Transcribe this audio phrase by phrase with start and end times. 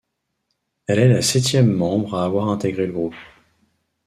[0.87, 3.13] Elle est la septième membre à avoir intégré le groupe.